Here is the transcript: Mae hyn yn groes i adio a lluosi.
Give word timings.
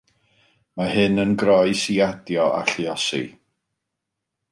Mae 0.79 0.87
hyn 0.93 1.23
yn 1.23 1.35
groes 1.43 1.83
i 1.97 1.97
adio 2.07 2.47
a 2.61 2.65
lluosi. 2.73 3.21